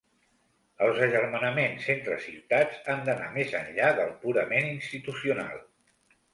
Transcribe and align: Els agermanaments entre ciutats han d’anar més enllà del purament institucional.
Els 0.85 1.01
agermanaments 1.07 1.89
entre 1.95 2.17
ciutats 2.25 2.81
han 2.95 3.05
d’anar 3.11 3.29
més 3.37 3.55
enllà 3.63 3.93
del 4.03 4.13
purament 4.27 4.69
institucional. 4.75 5.65